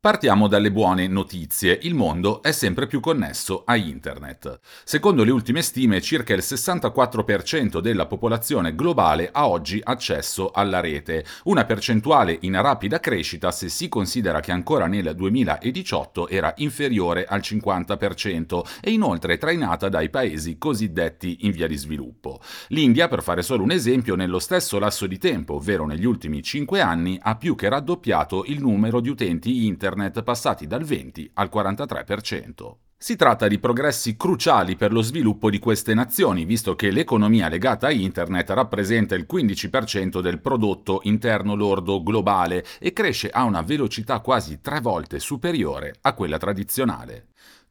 [0.00, 1.76] Partiamo dalle buone notizie.
[1.82, 4.60] Il mondo è sempre più connesso a Internet.
[4.84, 11.24] Secondo le ultime stime, circa il 64% della popolazione globale ha oggi accesso alla rete,
[11.46, 17.40] una percentuale in rapida crescita se si considera che ancora nel 2018 era inferiore al
[17.40, 22.40] 50% e inoltre trainata dai paesi cosiddetti in via di sviluppo.
[22.68, 26.80] L'India, per fare solo un esempio, nello stesso lasso di tempo, ovvero negli ultimi 5
[26.80, 31.50] anni, ha più che raddoppiato il numero di utenti internet internet passati dal 20 al
[31.52, 32.76] 43%.
[33.00, 37.86] Si tratta di progressi cruciali per lo sviluppo di queste nazioni, visto che l'economia legata
[37.86, 44.18] a Internet rappresenta il 15% del prodotto interno lordo globale e cresce a una velocità
[44.18, 47.28] quasi tre volte superiore a quella tradizionale.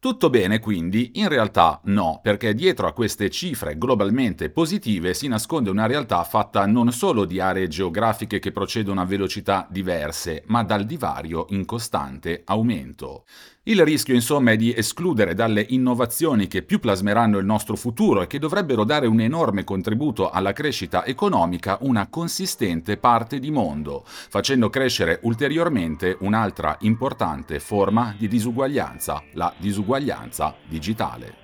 [0.07, 1.11] Tutto bene quindi?
[1.15, 6.65] In realtà no, perché dietro a queste cifre globalmente positive si nasconde una realtà fatta
[6.65, 12.43] non solo di aree geografiche che procedono a velocità diverse, ma dal divario in costante
[12.45, 13.25] aumento.
[13.69, 18.27] Il rischio insomma è di escludere dalle innovazioni che più plasmeranno il nostro futuro e
[18.27, 24.69] che dovrebbero dare un enorme contributo alla crescita economica una consistente parte di mondo, facendo
[24.69, 31.35] crescere ulteriormente un'altra importante forma di disuguaglianza, la disuguaglianza digitale.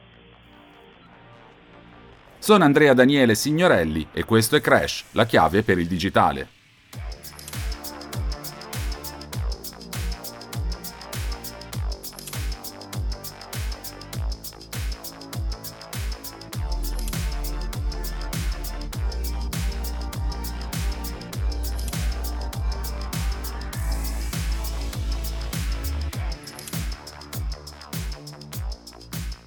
[2.40, 6.63] Sono Andrea Daniele Signorelli e questo è Crash, la chiave per il digitale.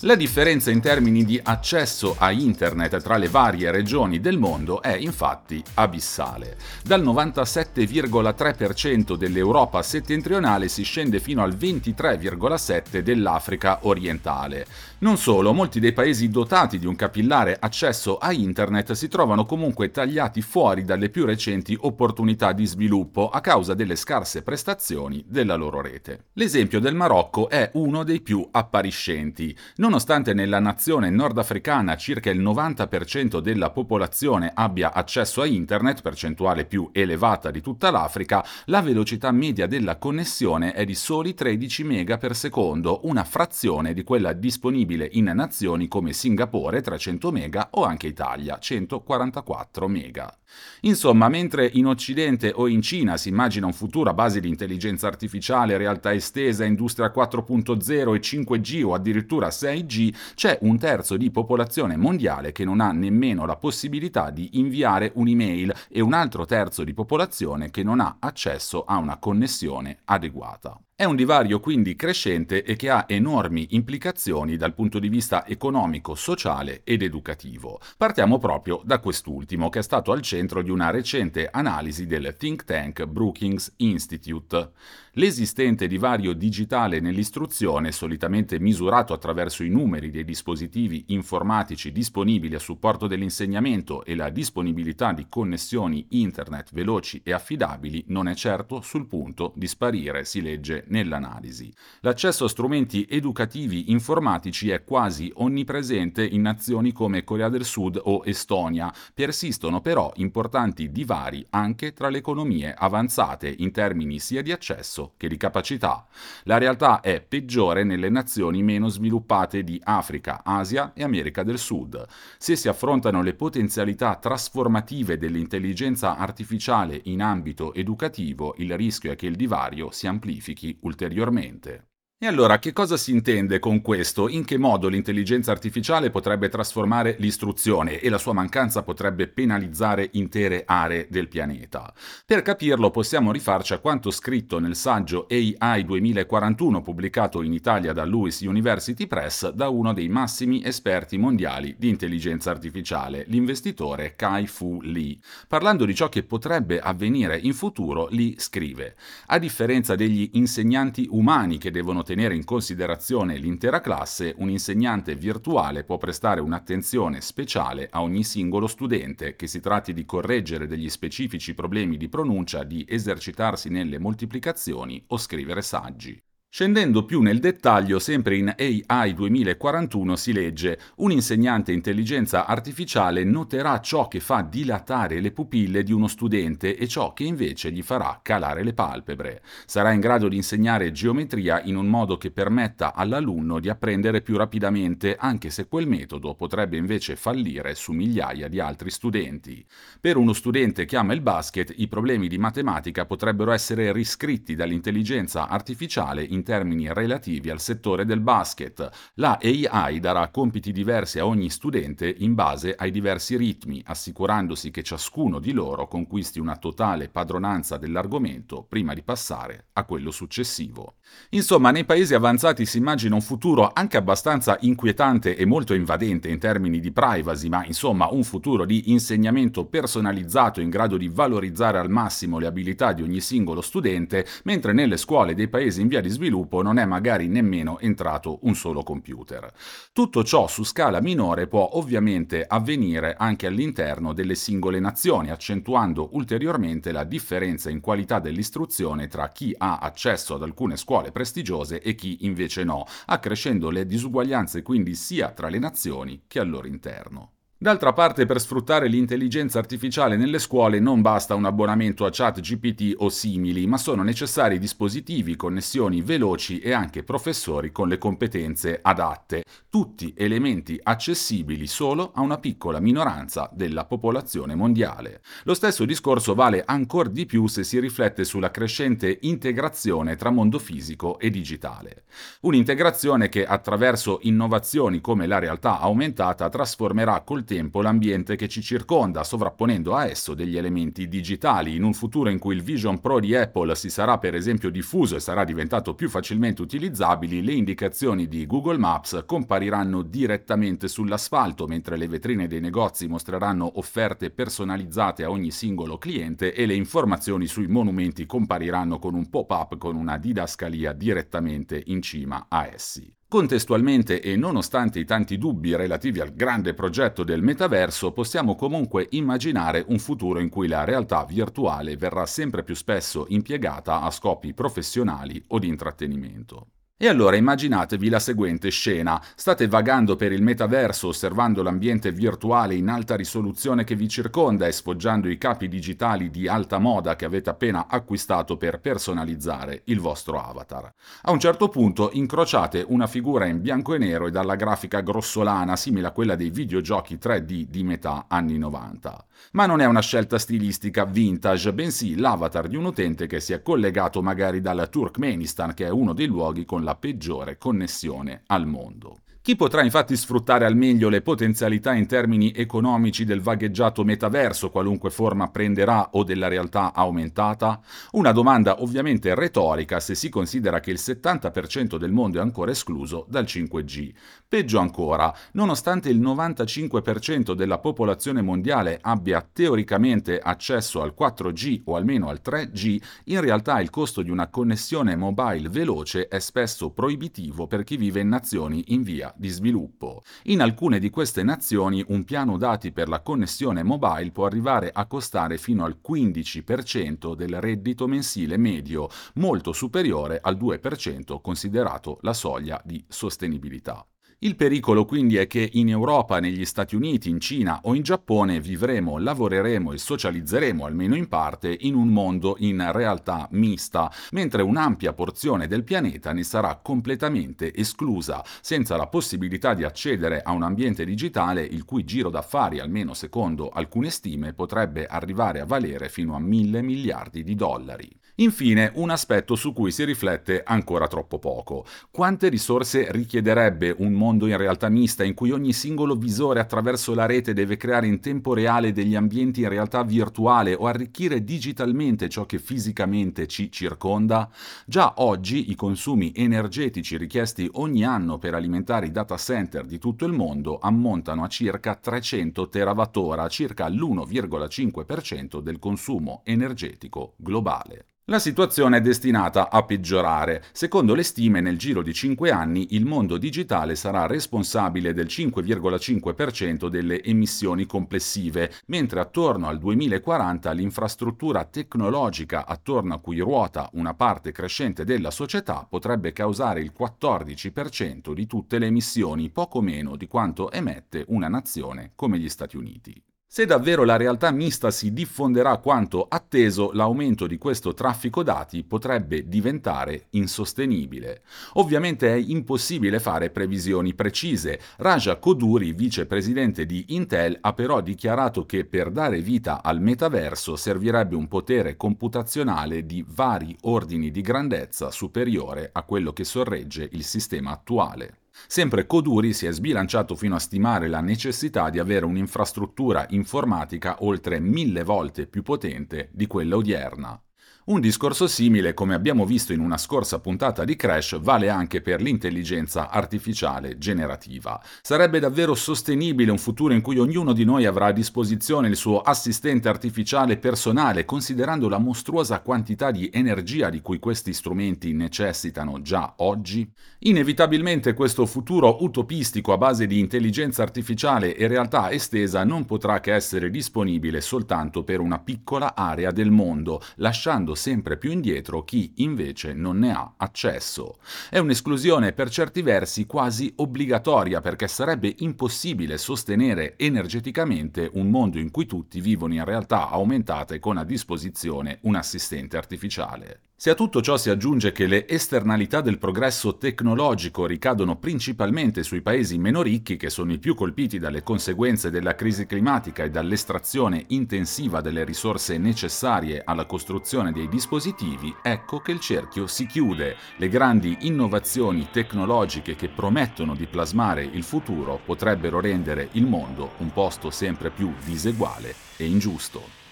[0.01, 4.95] La differenza in termini di accesso a internet tra le varie regioni del mondo è
[4.95, 6.59] infatti abissale.
[6.85, 14.67] Dal 97,3% dell'Europa settentrionale si scende fino al 23,7% dell'Africa orientale.
[14.99, 19.91] Non solo, molti dei paesi dotati di un capillare accesso a internet si trovano comunque
[19.91, 25.81] tagliati fuori dalle più recenti opportunità di sviluppo a causa delle scarse prestazioni della loro
[25.81, 26.27] rete.
[26.35, 29.57] L'esempio del Marocco è uno dei più appariscenti.
[29.77, 36.65] Non Nonostante nella nazione nordafricana circa il 90% della popolazione abbia accesso a internet, percentuale
[36.65, 42.19] più elevata di tutta l'Africa, la velocità media della connessione è di soli 13 MB
[42.19, 48.09] per secondo, una frazione di quella disponibile in nazioni come Singapore 300 MB o anche
[48.09, 50.35] Italia 144 MB.
[50.83, 55.07] Insomma, mentre in Occidente o in Cina si immagina un futuro a base di intelligenza
[55.07, 61.97] artificiale, realtà estesa, industria 4.0 e 5G o addirittura 6G, c'è un terzo di popolazione
[61.97, 66.95] mondiale che non ha nemmeno la possibilità di inviare un'email e un altro terzo di
[66.95, 70.79] popolazione che non ha accesso a una connessione adeguata.
[70.99, 76.15] È un divario quindi crescente e che ha enormi implicazioni dal punto di vista economico,
[76.15, 77.79] sociale ed educativo.
[77.99, 82.65] Partiamo proprio da quest'ultimo, che è stato al centro di una recente analisi del think
[82.65, 84.71] tank Brookings Institute.
[85.19, 93.07] L'esistente divario digitale nell'istruzione, solitamente misurato attraverso i numeri dei dispositivi informatici disponibili a supporto
[93.07, 99.53] dell'insegnamento e la disponibilità di connessioni internet veloci e affidabili, non è certo sul punto
[99.57, 101.73] di sparire, si legge nell'analisi.
[102.01, 108.23] L'accesso a strumenti educativi informatici è quasi onnipresente in nazioni come Corea del Sud o
[108.25, 115.15] Estonia, persistono però importanti divari anche tra le economie avanzate in termini sia di accesso
[115.17, 116.07] che di capacità.
[116.45, 122.05] La realtà è peggiore nelle nazioni meno sviluppate di Africa, Asia e America del Sud.
[122.39, 129.27] Se si affrontano le potenzialità trasformative dell'intelligenza artificiale in ambito educativo, il rischio è che
[129.27, 131.89] il divario si amplifichi ulteriormente.
[132.19, 134.31] E allora che cosa si intende con questo?
[134.31, 140.63] In che modo l'intelligenza artificiale potrebbe trasformare l'istruzione e la sua mancanza potrebbe penalizzare intere
[140.65, 141.93] aree del pianeta?
[142.25, 148.07] Per capirlo possiamo rifarci a quanto scritto nel saggio AI 2041 pubblicato in Italia da
[148.07, 155.19] Lewis University Press da uno dei massimi esperti mondiali di intelligenza artificiale, l'investitore Kai-Fu Lee.
[155.47, 158.97] Parlando di ciò che potrebbe avvenire in futuro, Lee scrive:
[159.27, 165.83] A differenza degli insegnanti umani che devono tenere in considerazione l'intera classe, un insegnante virtuale
[165.83, 171.53] può prestare un'attenzione speciale a ogni singolo studente, che si tratti di correggere degli specifici
[171.53, 176.17] problemi di pronuncia, di esercitarsi nelle moltiplicazioni o scrivere saggi.
[176.57, 178.55] Scendendo più nel dettaglio, sempre in
[178.87, 185.83] AI 2041 si legge un insegnante intelligenza artificiale noterà ciò che fa dilatare le pupille
[185.83, 189.43] di uno studente e ciò che invece gli farà calare le palpebre.
[189.67, 194.39] Sarà in grado di insegnare geometria in un modo che permetta all'alunno di apprendere più
[194.39, 199.63] rapidamente, anche se quel metodo potrebbe invece fallire su migliaia di altri studenti.
[200.01, 205.49] Per uno studente che ama il basket, i problemi di matematica potrebbero essere riscritti dall'intelligenza
[205.49, 208.89] artificiale in termini relativi al settore del basket.
[209.15, 214.85] La AI darà compiti diversi a ogni studente in base ai diversi ritmi, assicurandosi che
[214.85, 220.95] ciascuno di loro conquisti una totale padronanza dell'argomento prima di passare a quello successivo.
[221.31, 226.39] Insomma, nei paesi avanzati si immagina un futuro anche abbastanza inquietante e molto invadente in
[226.39, 231.91] termini di privacy, ma insomma un futuro di insegnamento personalizzato in grado di valorizzare al
[231.91, 236.09] massimo le abilità di ogni singolo studente, mentre nelle scuole dei paesi in via di
[236.09, 239.53] sviluppo non è magari nemmeno entrato un solo computer.
[239.93, 246.93] Tutto ciò su scala minore può ovviamente avvenire anche all'interno delle singole nazioni, accentuando ulteriormente
[246.93, 252.25] la differenza in qualità dell'istruzione tra chi ha accesso ad alcune scuole prestigiose e chi
[252.27, 257.36] invece no, accrescendo le disuguaglianze quindi sia tra le nazioni che al loro interno.
[257.59, 262.93] D'altra parte, per sfruttare l'intelligenza artificiale nelle scuole non basta un abbonamento a chat GPT
[262.99, 269.43] o simili, ma sono necessari dispositivi, connessioni veloci e anche professori con le competenze adatte,
[269.71, 275.23] tutti elementi accessibili solo a una piccola minoranza della popolazione mondiale.
[275.45, 280.59] Lo stesso discorso vale ancora di più se si riflette sulla crescente integrazione tra mondo
[280.59, 282.05] fisico e digitale.
[282.43, 289.25] Un'integrazione che attraverso innovazioni come la realtà aumentata trasformerà col tempo l'ambiente che ci circonda,
[289.25, 291.75] sovrapponendo a esso degli elementi digitali.
[291.75, 295.17] In un futuro in cui il Vision Pro di Apple si sarà per esempio diffuso
[295.17, 301.97] e sarà diventato più facilmente utilizzabile, le indicazioni di Google Maps compariranno direttamente sull'asfalto, mentre
[301.97, 307.69] le vetrine dei negozi mostreranno offerte personalizzate a ogni singolo cliente e le informazioni sui
[307.69, 313.11] monumenti compariranno con un pop-up con una didascalia direttamente in cima a essi.
[313.29, 319.85] Contestualmente e nonostante i tanti dubbi relativi al grande progetto del metaverso, possiamo comunque immaginare
[319.89, 325.43] un futuro in cui la realtà virtuale verrà sempre più spesso impiegata a scopi professionali
[325.49, 326.69] o di intrattenimento.
[326.99, 329.23] E allora immaginatevi la seguente scena.
[329.35, 334.73] State vagando per il metaverso osservando l'ambiente virtuale in alta risoluzione che vi circonda e
[334.73, 340.41] sfoggiando i capi digitali di alta moda che avete appena acquistato per personalizzare il vostro
[340.41, 340.91] avatar.
[341.25, 345.77] A un certo punto incrociate una figura in bianco e nero e dalla grafica grossolana
[345.77, 349.27] simile a quella dei videogiochi 3D di metà anni 90.
[349.53, 353.61] Ma non è una scelta stilistica vintage, bensì l'avatar di un utente che si è
[353.61, 359.23] collegato magari dal Turkmenistan, che è uno dei luoghi con la peggiore connessione al mondo.
[359.47, 365.11] Chi potrà infatti sfruttare al meglio le potenzialità in termini economici del vagheggiato metaverso, qualunque
[365.11, 367.81] forma prenderà o della realtà aumentata?
[368.15, 373.25] Una domanda ovviamente retorica se si considera che il 70% del mondo è ancora escluso
[373.29, 374.13] dal 5G.
[374.49, 382.27] Peggio ancora, nonostante il 95% della popolazione mondiale abbia teoricamente accesso al 4G o almeno
[382.31, 387.85] al 3G, in realtà il costo di una connessione mobile veloce è spesso proibitivo per
[387.85, 390.23] chi vive in nazioni in via di sviluppo.
[390.45, 395.07] In alcune di queste nazioni un piano dati per la connessione mobile può arrivare a
[395.07, 402.81] costare fino al 15% del reddito mensile medio, molto superiore al 2% considerato la soglia
[402.85, 404.07] di sostenibilità.
[404.41, 408.61] Il pericolo quindi è che in Europa, negli Stati Uniti, in Cina o in Giappone
[408.61, 415.15] vivremo, lavoreremo e socializzeremo, almeno in parte, in un mondo in realtà mista, mentre un'ampia
[415.15, 421.07] porzione del pianeta ne sarà completamente esclusa, senza la possibilità di accedere a un ambiente
[421.07, 426.41] digitale il cui giro d'affari, almeno secondo alcune stime, potrebbe arrivare a valere fino a
[426.41, 428.11] mille miliardi di dollari.
[428.39, 431.87] Infine, un aspetto su cui si riflette ancora troppo poco.
[432.11, 437.27] Quante risorse richiederebbe un mondo in realtà mista in cui ogni singolo visore attraverso la
[437.27, 442.45] rete deve creare in tempo reale degli ambienti in realtà virtuale o arricchire digitalmente ciò
[442.47, 444.51] che fisicamente ci circonda?
[444.85, 450.25] Già oggi i consumi energetici richiesti ogni anno per alimentare i data center di tutto
[450.25, 458.16] il mondo ammontano a circa 300 terawattora, circa l'1,5% del consumo energetico globale.
[458.29, 460.65] La situazione è destinata a peggiorare.
[460.73, 466.89] Secondo le stime, nel giro di 5 anni il mondo digitale sarà responsabile del 5,5%
[466.89, 474.51] delle emissioni complessive, mentre attorno al 2040 l'infrastruttura tecnologica attorno a cui ruota una parte
[474.51, 480.73] crescente della società potrebbe causare il 14% di tutte le emissioni, poco meno di quanto
[480.73, 483.23] emette una nazione come gli Stati Uniti.
[483.49, 489.49] Se davvero la realtà mista si diffonderà quanto atteso, l'aumento di questo traffico dati potrebbe
[489.49, 491.43] diventare insostenibile.
[491.75, 494.81] Ovviamente è impossibile fare previsioni precise.
[494.99, 501.37] Raja Koduri, vicepresidente di Intel, ha però dichiarato che per dare vita al metaverso servirebbe
[501.37, 507.71] un potere computazionale di vari ordini di grandezza superiore a quello che sorregge il sistema
[507.71, 508.41] attuale.
[508.67, 514.59] Sempre Coduri si è sbilanciato fino a stimare la necessità di avere un'infrastruttura informatica oltre
[514.61, 517.41] mille volte più potente di quella odierna.
[517.89, 522.21] Un discorso simile, come abbiamo visto in una scorsa puntata di Crash, vale anche per
[522.21, 524.83] l'intelligenza artificiale generativa.
[525.01, 529.21] Sarebbe davvero sostenibile un futuro in cui ognuno di noi avrà a disposizione il suo
[529.21, 536.35] assistente artificiale personale, considerando la mostruosa quantità di energia di cui questi strumenti necessitano già
[536.39, 536.91] oggi?
[537.21, 543.33] Inevitabilmente questo futuro utopistico a base di intelligenza artificiale e realtà estesa non potrà che
[543.33, 549.73] essere disponibile soltanto per una piccola area del mondo, lasciando sempre più indietro chi invece
[549.73, 551.19] non ne ha accesso.
[551.49, 558.71] È un'esclusione per certi versi quasi obbligatoria perché sarebbe impossibile sostenere energeticamente un mondo in
[558.71, 563.61] cui tutti vivono in realtà aumentate con a disposizione un assistente artificiale.
[563.79, 569.21] Se a tutto ciò si aggiunge che le esternalità del progresso tecnologico ricadono principalmente sui
[569.21, 574.25] paesi meno ricchi, che sono i più colpiti dalle conseguenze della crisi climatica e dall'estrazione
[574.29, 580.37] intensiva delle risorse necessarie alla costruzione dei dispositivi, ecco che il cerchio si chiude.
[580.57, 587.13] Le grandi innovazioni tecnologiche che promettono di plasmare il futuro potrebbero rendere il mondo un
[587.13, 590.06] posto sempre più diseguale e ingiusto.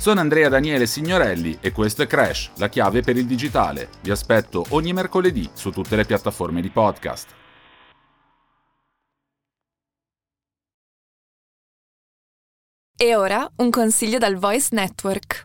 [0.00, 3.90] Sono Andrea Daniele Signorelli e questo è Crash, la chiave per il digitale.
[4.00, 7.28] Vi aspetto ogni mercoledì su tutte le piattaforme di podcast.
[12.96, 15.44] E ora un consiglio dal Voice Network.